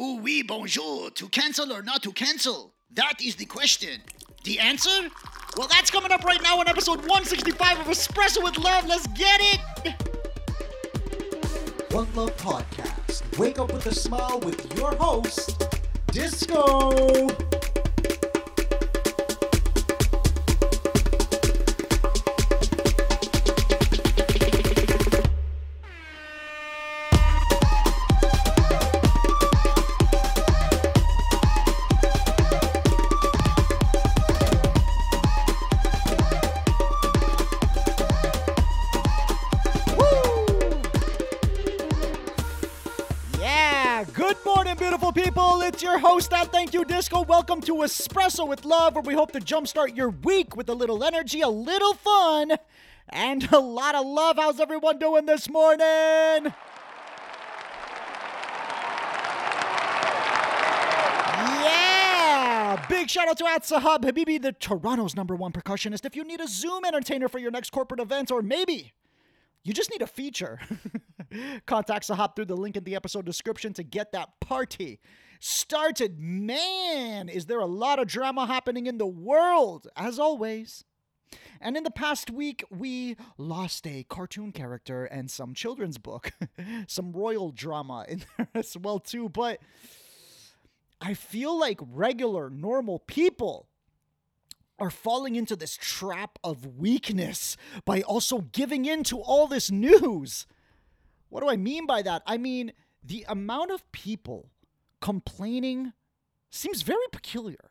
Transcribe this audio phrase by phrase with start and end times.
[0.00, 1.10] Ooh, oui, bonjour.
[1.10, 2.72] To cancel or not to cancel?
[2.94, 4.00] That is the question.
[4.44, 5.10] The answer?
[5.58, 8.86] Well, that's coming up right now on episode 165 of Espresso with Love.
[8.86, 9.60] Let's get it!
[11.92, 13.38] One Love Podcast.
[13.38, 15.68] Wake up with a smile with your host,
[16.12, 17.28] Disco.
[45.72, 47.22] It's your host at Thank You Disco.
[47.22, 51.04] Welcome to Espresso with Love, where we hope to jumpstart your week with a little
[51.04, 52.56] energy, a little fun,
[53.08, 54.34] and a lot of love.
[54.36, 55.84] How's everyone doing this morning?
[61.62, 62.84] Yeah!
[62.88, 66.04] Big shout out to at Sahab Habibi, the Toronto's number one percussionist.
[66.04, 68.92] If you need a Zoom entertainer for your next corporate event, or maybe
[69.62, 70.58] you just need a feature.
[71.66, 74.98] Contact Sahab through the link in the episode description to get that party
[75.40, 76.20] started.
[76.20, 80.84] Man, is there a lot of drama happening in the world, as always.
[81.60, 86.32] And in the past week, we lost a cartoon character and some children's book,
[86.86, 89.28] some royal drama in there as well too.
[89.28, 89.60] But
[91.00, 93.66] I feel like regular, normal people
[94.78, 100.46] are falling into this trap of weakness by also giving in to all this news.
[101.28, 102.22] What do I mean by that?
[102.26, 102.72] I mean,
[103.04, 104.50] the amount of people
[105.00, 105.92] complaining
[106.50, 107.70] seems very peculiar.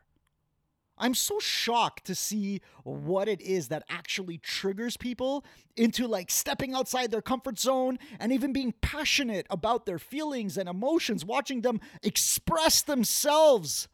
[1.00, 5.46] I'm so shocked to see what it is that actually triggers people
[5.78, 10.68] into like stepping outside their comfort zone and even being passionate about their feelings and
[10.68, 13.88] emotions, watching them express themselves.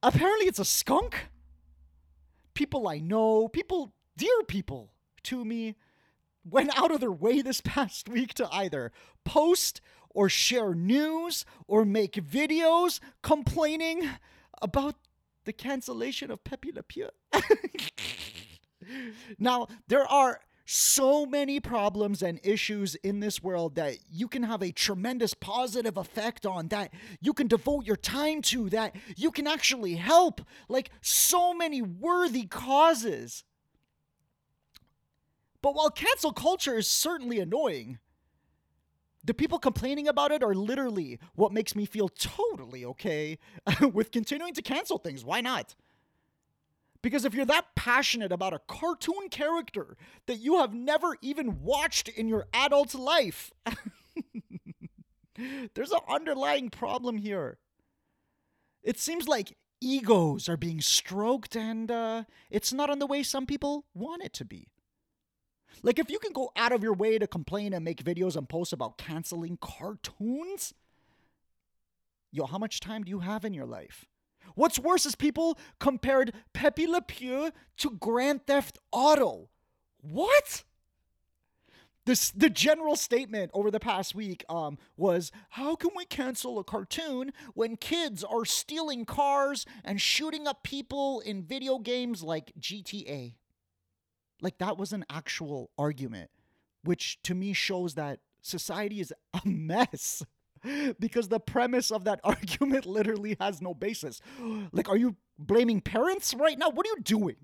[0.00, 1.28] Apparently, it's a skunk
[2.54, 4.92] people I know, people, dear people
[5.24, 5.76] to me,
[6.44, 8.92] went out of their way this past week to either
[9.24, 9.80] post
[10.10, 14.08] or share news or make videos complaining
[14.60, 14.96] about
[15.44, 17.08] the cancellation of Pepe Le Pew.
[19.38, 24.62] now, there are so many problems and issues in this world that you can have
[24.62, 29.46] a tremendous positive effect on, that you can devote your time to, that you can
[29.46, 30.40] actually help.
[30.68, 33.44] Like so many worthy causes.
[35.62, 38.00] But while cancel culture is certainly annoying,
[39.24, 43.38] the people complaining about it are literally what makes me feel totally okay
[43.92, 45.24] with continuing to cancel things.
[45.24, 45.76] Why not?
[47.00, 49.96] Because if you're that passionate about a cartoon character
[50.26, 53.52] that you have never even watched in your adult life,
[55.74, 57.58] there's an underlying problem here.
[58.82, 63.46] It seems like egos are being stroked and uh, it's not on the way some
[63.46, 64.71] people want it to be.
[65.82, 68.48] Like, if you can go out of your way to complain and make videos and
[68.48, 70.74] posts about canceling cartoons,
[72.30, 74.06] yo, how much time do you have in your life?
[74.54, 79.48] What's worse is people compared Pepe Le Pew to Grand Theft Auto.
[80.00, 80.64] What?
[82.04, 86.64] This the general statement over the past week um, was how can we cancel a
[86.64, 93.34] cartoon when kids are stealing cars and shooting up people in video games like GTA?
[94.42, 96.30] Like that was an actual argument,
[96.84, 100.22] which to me shows that society is a mess
[101.00, 104.20] because the premise of that argument literally has no basis.
[104.74, 106.70] Like, are you blaming parents right now?
[106.70, 107.36] What are you doing?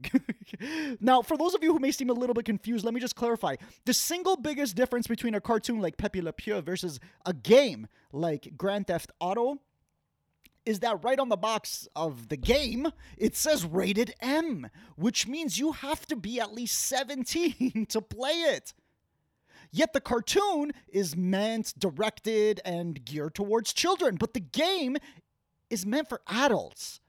[1.00, 3.16] now, for those of you who may seem a little bit confused, let me just
[3.16, 3.56] clarify.
[3.84, 8.52] The single biggest difference between a cartoon like Pepe Le Pew versus a game like
[8.56, 9.60] Grand Theft Auto
[10.68, 15.58] is that right on the box of the game, it says rated M, which means
[15.58, 18.74] you have to be at least 17 to play it.
[19.70, 24.98] Yet the cartoon is meant, directed, and geared towards children, but the game
[25.70, 27.00] is meant for adults.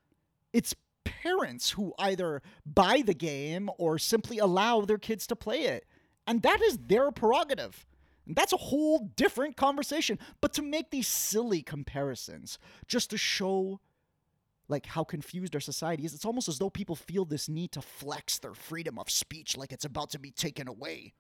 [0.53, 0.73] It's
[1.03, 5.85] parents who either buy the game or simply allow their kids to play it.
[6.25, 7.85] And that is their prerogative.
[8.35, 10.19] That's a whole different conversation.
[10.41, 13.79] But to make these silly comparisons, just to show
[14.67, 17.81] like how confused our society is, it's almost as though people feel this need to
[17.81, 21.13] flex their freedom of speech like it's about to be taken away.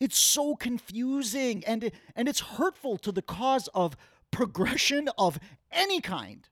[0.00, 3.96] It's so confusing and and it's hurtful to the cause of
[4.30, 5.38] progression of
[5.70, 6.48] any kind.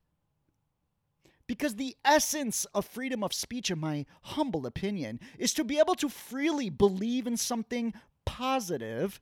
[1.49, 5.97] Because the essence of freedom of speech, in my humble opinion, is to be able
[5.97, 7.93] to freely believe in something
[8.31, 9.21] positive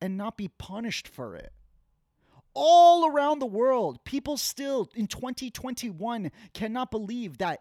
[0.00, 1.52] and not be punished for it.
[2.58, 7.60] all around the world, people still in 2021 cannot believe that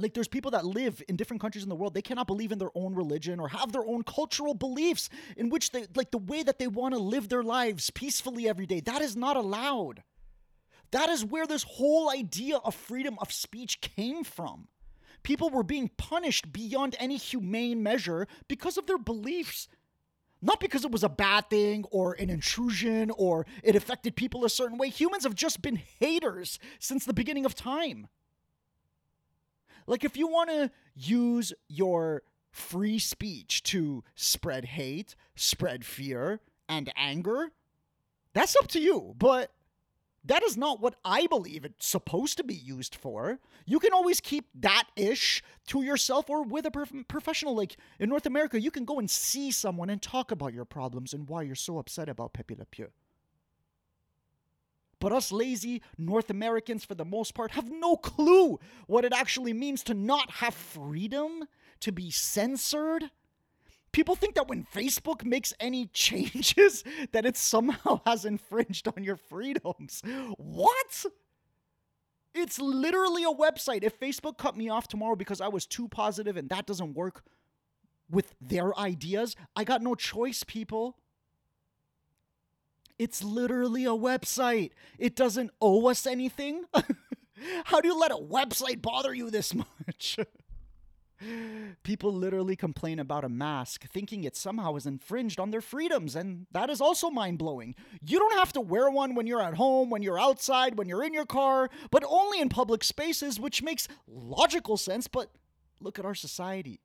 [0.00, 2.58] like there's people that live in different countries in the world they cannot believe in
[2.58, 6.44] their own religion or have their own cultural beliefs in which they like the way
[6.44, 8.78] that they want to live their lives peacefully every day.
[8.78, 10.04] That is not allowed.
[10.92, 14.68] That is where this whole idea of freedom of speech came from
[15.28, 19.68] people were being punished beyond any humane measure because of their beliefs
[20.40, 24.50] not because it was a bad thing or an intrusion or it affected people a
[24.50, 28.08] certain way humans have just been haters since the beginning of time
[29.88, 36.92] like, if you want to use your free speech to spread hate, spread fear, and
[36.94, 37.52] anger,
[38.34, 39.14] that's up to you.
[39.16, 39.50] But
[40.28, 43.38] that is not what I believe it's supposed to be used for.
[43.66, 47.56] You can always keep that ish to yourself or with a prof- professional.
[47.56, 51.14] Like in North America, you can go and see someone and talk about your problems
[51.14, 52.88] and why you're so upset about Pepe Le Pew.
[55.00, 59.52] But us lazy North Americans, for the most part, have no clue what it actually
[59.52, 61.44] means to not have freedom,
[61.80, 63.10] to be censored.
[63.92, 69.16] People think that when Facebook makes any changes, that it somehow has infringed on your
[69.16, 70.02] freedoms.
[70.36, 71.06] What?
[72.34, 73.82] It's literally a website.
[73.82, 77.24] If Facebook cut me off tomorrow because I was too positive and that doesn't work
[78.10, 80.98] with their ideas, I got no choice, people.
[82.98, 84.70] It's literally a website.
[84.98, 86.64] It doesn't owe us anything.
[87.64, 90.18] How do you let a website bother you this much?
[91.82, 96.46] People literally complain about a mask, thinking it somehow is infringed on their freedoms, and
[96.52, 97.74] that is also mind blowing.
[98.02, 101.04] You don't have to wear one when you're at home, when you're outside, when you're
[101.04, 105.08] in your car, but only in public spaces, which makes logical sense.
[105.08, 105.30] But
[105.80, 106.80] look at our society.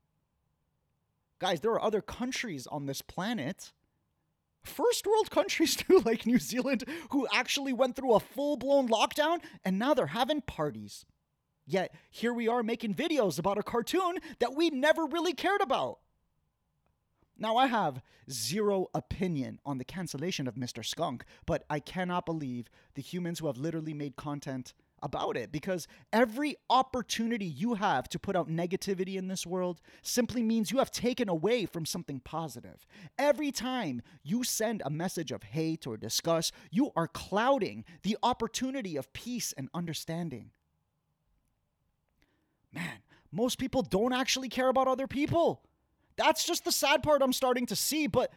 [1.39, 3.71] Guys, there are other countries on this planet
[4.63, 9.39] first world countries too, like New Zealand, who actually went through a full blown lockdown
[9.63, 11.05] and now they're having parties.
[11.65, 15.99] Yet here we are making videos about a cartoon that we never really cared about.
[17.37, 20.85] Now, I have zero opinion on the cancellation of Mr.
[20.85, 25.87] Skunk, but I cannot believe the humans who have literally made content about it because
[26.13, 30.91] every opportunity you have to put out negativity in this world simply means you have
[30.91, 32.85] taken away from something positive.
[33.17, 38.95] Every time you send a message of hate or disgust, you are clouding the opportunity
[38.95, 40.51] of peace and understanding.
[42.73, 42.99] Man,
[43.31, 45.61] most people don't actually care about other people.
[46.15, 48.31] That's just the sad part I'm starting to see, but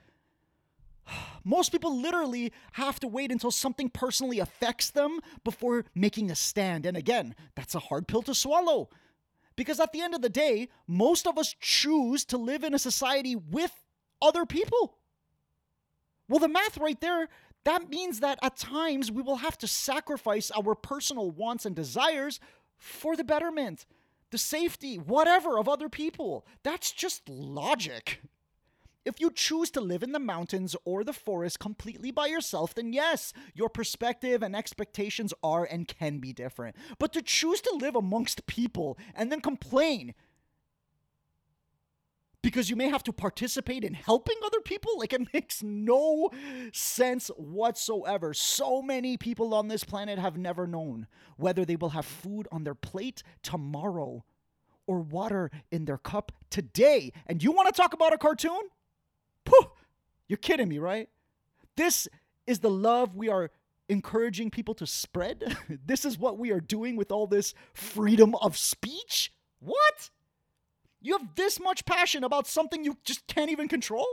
[1.45, 6.87] most people literally have to wait until something personally affects them before making a stand.
[6.87, 8.89] And again, that's a hard pill to swallow.
[9.57, 12.79] Because at the end of the day, most of us choose to live in a
[12.79, 13.73] society with
[14.21, 14.99] other people.
[16.29, 17.29] Well, the math right there,
[17.65, 22.39] that means that at times we will have to sacrifice our personal wants and desires
[22.79, 23.87] for the betterment,
[24.31, 26.47] the safety, whatever of other people.
[26.63, 28.21] That's just logic.
[29.05, 32.93] If you choose to live in the mountains or the forest completely by yourself, then
[32.93, 36.75] yes, your perspective and expectations are and can be different.
[36.99, 40.15] But to choose to live amongst people and then complain
[42.47, 46.31] because you may have to participate in helping other people, like it makes no
[46.73, 48.33] sense whatsoever.
[48.33, 52.63] So many people on this planet have never known whether they will have food on
[52.63, 54.25] their plate tomorrow
[54.87, 57.13] or water in their cup today.
[57.27, 58.61] And you want to talk about a cartoon?
[59.45, 59.73] Pooh,
[60.29, 61.09] you're kidding me, right?
[61.77, 62.07] This
[62.47, 63.51] is the love we are
[63.89, 65.57] encouraging people to spread.
[65.85, 69.33] this is what we are doing with all this freedom of speech.
[69.59, 70.11] What?
[71.07, 74.09] You have this much passion about something you just can't even control?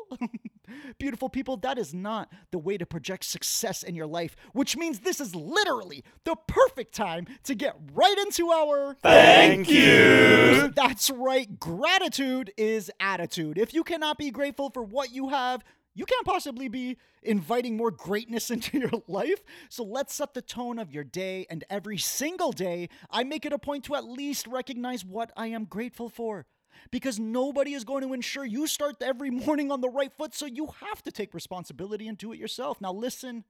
[0.99, 4.99] Beautiful people, that is not the way to project success in your life, which means
[4.99, 10.71] this is literally the perfect time to get right into our Thank you.
[10.75, 13.57] That's right, gratitude is attitude.
[13.57, 15.63] If you cannot be grateful for what you have,
[15.95, 19.43] you can't possibly be inviting more greatness into your life.
[19.67, 23.51] So let's set the tone of your day, and every single day, I make it
[23.51, 26.45] a point to at least recognize what I am grateful for
[26.91, 30.45] because nobody is going to ensure you start every morning on the right foot, so
[30.45, 32.81] you have to take responsibility and do it yourself.
[32.81, 33.45] Now, listen.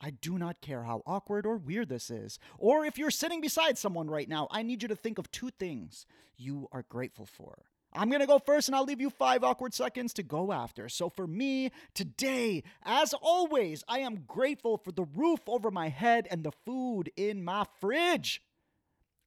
[0.00, 3.76] I do not care how awkward or weird this is, or if you're sitting beside
[3.76, 7.64] someone right now, I need you to think of two things you are grateful for.
[7.92, 10.88] I'm gonna go first and I'll leave you five awkward seconds to go after.
[10.88, 16.28] So, for me, today, as always, I am grateful for the roof over my head
[16.30, 18.42] and the food in my fridge.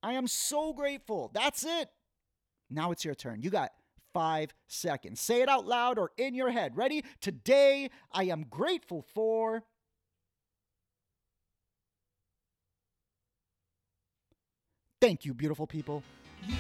[0.03, 1.31] I am so grateful.
[1.33, 1.89] That's it.
[2.71, 3.41] Now it's your turn.
[3.41, 3.71] You got
[4.13, 5.19] five seconds.
[5.19, 6.77] Say it out loud or in your head.
[6.77, 7.03] Ready?
[7.19, 9.63] Today, I am grateful for.
[14.99, 16.03] Thank you, beautiful people.
[16.47, 16.55] You,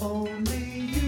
[0.00, 0.99] only you.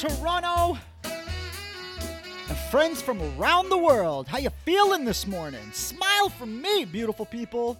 [0.00, 5.60] Toronto and friends from around the world, how you feeling this morning?
[5.72, 7.78] Smile from me, beautiful people.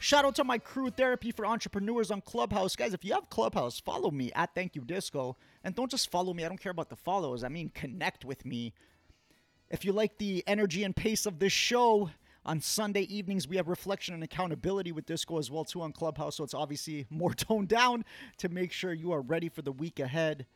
[0.00, 2.74] Shout out to my crew, Therapy for Entrepreneurs on Clubhouse.
[2.74, 5.36] Guys, if you have Clubhouse, follow me at Thank You Disco.
[5.62, 7.44] And don't just follow me, I don't care about the follows.
[7.44, 8.72] I mean, connect with me.
[9.70, 12.10] If you like the energy and pace of this show,
[12.44, 16.38] on Sunday evenings we have reflection and accountability with Disco as well too on Clubhouse,
[16.38, 18.04] so it's obviously more toned down
[18.38, 20.46] to make sure you are ready for the week ahead.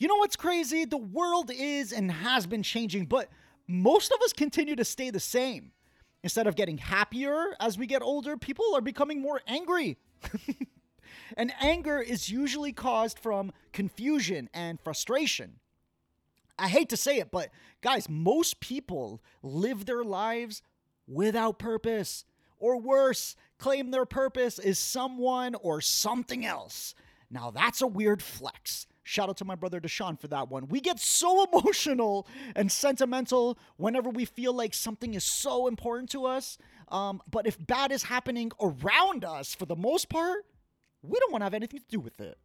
[0.00, 0.86] You know what's crazy?
[0.86, 3.28] The world is and has been changing, but
[3.68, 5.72] most of us continue to stay the same.
[6.22, 9.98] Instead of getting happier as we get older, people are becoming more angry.
[11.36, 15.56] and anger is usually caused from confusion and frustration.
[16.58, 17.50] I hate to say it, but
[17.82, 20.62] guys, most people live their lives
[21.06, 22.24] without purpose.
[22.56, 26.94] Or worse, claim their purpose is someone or something else.
[27.30, 28.86] Now that's a weird flex.
[29.10, 30.68] Shout out to my brother Deshaun for that one.
[30.68, 36.26] We get so emotional and sentimental whenever we feel like something is so important to
[36.26, 36.58] us.
[36.86, 40.44] Um, but if bad is happening around us for the most part,
[41.02, 42.38] we don't want to have anything to do with it.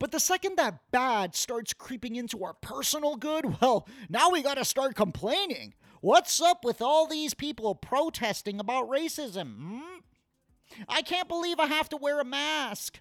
[0.00, 4.64] But the second that bad starts creeping into our personal good, well, now we gotta
[4.64, 5.74] start complaining.
[6.00, 9.54] What's up with all these people protesting about racism?
[9.56, 9.98] Hmm?
[10.88, 13.00] I can't believe I have to wear a mask.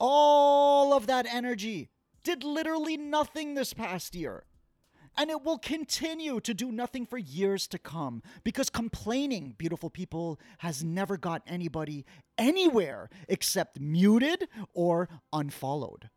[0.00, 1.90] All of that energy
[2.24, 4.44] did literally nothing this past year.
[5.16, 10.40] And it will continue to do nothing for years to come because complaining, beautiful people,
[10.58, 12.06] has never got anybody
[12.38, 16.08] anywhere except muted or unfollowed.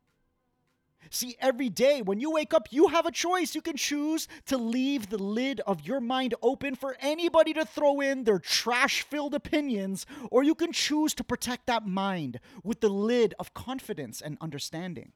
[1.14, 3.54] See, every day when you wake up, you have a choice.
[3.54, 8.02] You can choose to leave the lid of your mind open for anybody to throw
[8.02, 12.90] in their trash filled opinions, or you can choose to protect that mind with the
[12.90, 15.12] lid of confidence and understanding.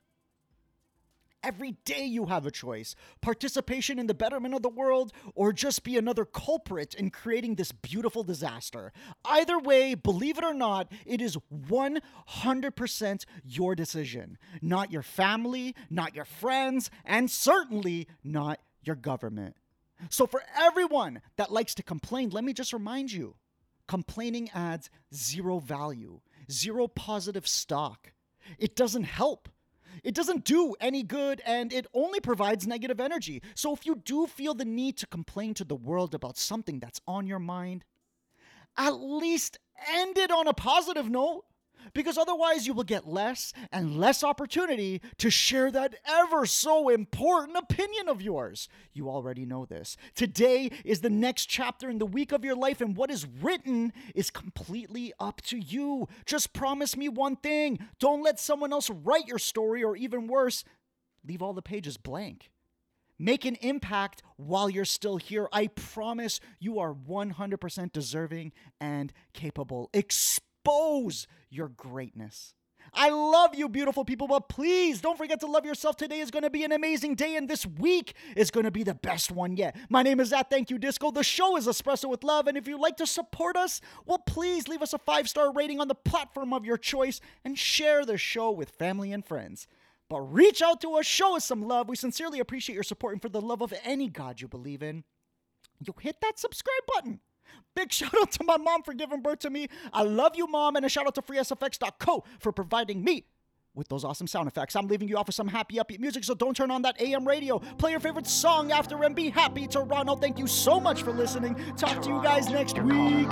[1.44, 5.84] Every day you have a choice participation in the betterment of the world, or just
[5.84, 8.91] be another culprit in creating this beautiful disaster.
[9.24, 14.38] Either way, believe it or not, it is 100% your decision.
[14.62, 19.56] Not your family, not your friends, and certainly not your government.
[20.10, 23.36] So, for everyone that likes to complain, let me just remind you
[23.88, 26.20] complaining adds zero value,
[26.51, 28.12] zero positive stock.
[28.58, 29.50] It doesn't help.
[30.04, 33.42] It doesn't do any good and it only provides negative energy.
[33.56, 37.01] So if you do feel the need to complain to the world about something that's
[37.08, 37.84] on your mind,
[38.77, 39.58] at least
[39.94, 41.44] end it on a positive note.
[41.93, 47.57] Because otherwise, you will get less and less opportunity to share that ever so important
[47.57, 48.67] opinion of yours.
[48.93, 49.98] You already know this.
[50.15, 53.93] Today is the next chapter in the week of your life, and what is written
[54.15, 56.07] is completely up to you.
[56.25, 60.63] Just promise me one thing don't let someone else write your story, or even worse,
[61.25, 62.50] leave all the pages blank.
[63.19, 65.48] Make an impact while you're still here.
[65.51, 69.89] I promise you are 100% deserving and capable.
[70.67, 72.53] Expose your greatness.
[72.93, 75.95] I love you, beautiful people, but please don't forget to love yourself.
[75.95, 78.83] Today is going to be an amazing day, and this week is going to be
[78.83, 79.77] the best one yet.
[79.89, 81.09] My name is at Thank You Disco.
[81.12, 84.67] The show is Espresso with Love, and if you'd like to support us, well, please
[84.67, 88.17] leave us a five star rating on the platform of your choice and share the
[88.17, 89.67] show with family and friends.
[90.09, 91.88] But reach out to us, show us some love.
[91.88, 95.05] We sincerely appreciate your support, and for the love of any God you believe in,
[95.79, 97.21] you hit that subscribe button.
[97.75, 99.67] Big shout out to my mom for giving birth to me.
[99.93, 103.25] I love you, mom, and a shout out to freesfx.co for providing me
[103.77, 104.75] with those awesome sound effects.
[104.75, 107.25] I'm leaving you off with some happy, upbeat music, so don't turn on that AM
[107.27, 107.59] radio.
[107.77, 110.15] Play your favorite song after and be happy, Toronto.
[110.15, 111.55] Thank you so much for listening.
[111.77, 113.31] Talk to you guys next week.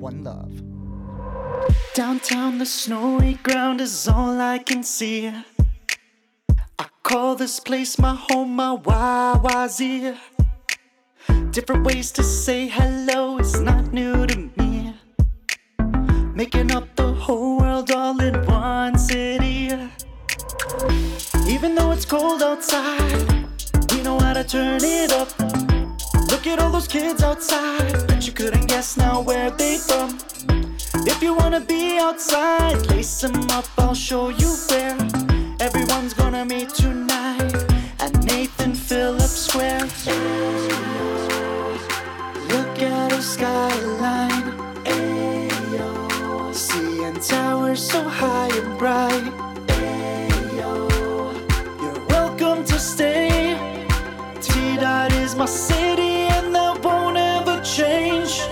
[0.00, 0.62] One love.
[1.94, 5.28] Downtown, the snowy ground is all I can see.
[6.78, 10.16] I call this place my home, my YYZ.
[11.52, 14.94] Different ways to say hello is not new to me.
[16.32, 19.72] Making up the whole world all in one city.
[21.48, 23.26] Even though it's cold outside,
[23.90, 25.28] we know how to turn it up.
[26.30, 30.18] Look at all those kids outside, bet you couldn't guess now where they from.
[31.04, 34.96] If you wanna be outside, lace them up, I'll show you where.
[35.58, 37.54] Everyone's gonna meet tonight
[37.98, 41.09] at Nathan Phillips Square.
[43.30, 44.50] Skyline,
[44.84, 46.50] ayo.
[46.52, 49.32] CN Tower somewhere so high and bright.
[49.68, 50.72] Ayo,
[51.80, 53.56] you're welcome to stay.
[54.40, 58.42] T Dot is my city, and that won't ever change.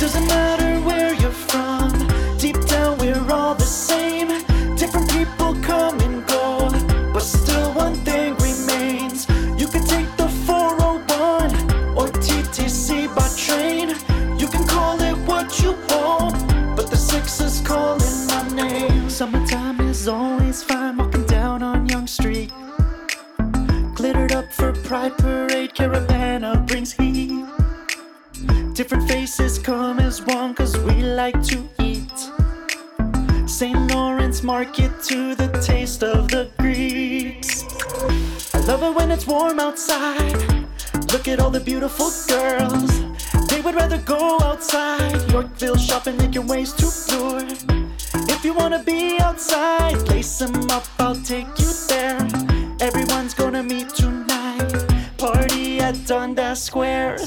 [0.00, 1.92] Doesn't matter where you're from,
[2.38, 4.28] deep down we're all the same.
[4.76, 6.70] Different people come and go,
[7.12, 7.59] but still
[28.90, 32.10] Different faces come as one cause we like to eat.
[33.48, 33.88] St.
[33.92, 37.62] Lawrence Market to the taste of the Greeks.
[38.52, 40.34] I love it when it's warm outside.
[41.12, 42.90] Look at all the beautiful girls.
[43.46, 45.22] They would rather go outside.
[45.30, 47.46] Yorkville shopping, making ways to lure.
[48.28, 52.18] If you wanna be outside, lace them up, I'll take you there.
[52.80, 54.84] Everyone's gonna meet tonight.
[55.16, 57.18] Party at Dundas Square.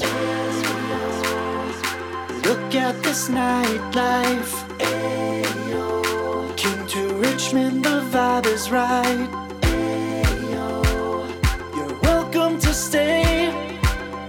[3.14, 4.54] At nightlife.
[4.80, 6.56] Ayo.
[6.56, 9.28] King to Richmond, the vibe is right.
[9.60, 10.66] Ayo.
[11.76, 13.52] You're welcome to stay.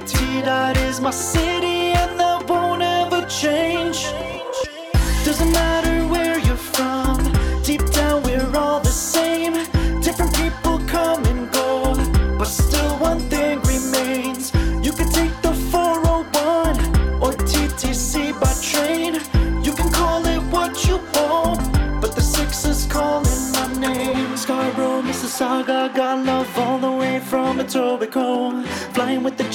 [0.06, 4.06] T Dot is my city, and that won't ever change.
[5.26, 5.85] Doesn't matter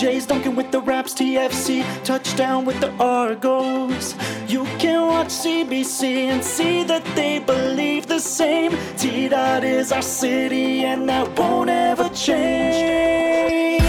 [0.00, 4.14] Jays, dunking with the Raps, TFC, touchdown with the Argos.
[4.48, 8.72] You can watch CBC and see that they believe the same.
[8.96, 13.79] T Dot is our city, and that won't ever change.